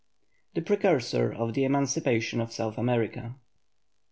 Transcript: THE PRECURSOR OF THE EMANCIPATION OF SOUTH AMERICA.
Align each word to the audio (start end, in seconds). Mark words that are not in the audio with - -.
THE 0.55 0.63
PRECURSOR 0.63 1.31
OF 1.33 1.53
THE 1.53 1.63
EMANCIPATION 1.63 2.41
OF 2.41 2.51
SOUTH 2.51 2.79
AMERICA. 2.79 3.35